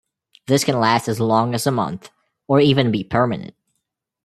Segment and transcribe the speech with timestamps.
[0.47, 2.09] This can last as long as a month,
[2.47, 3.53] or even be permanent.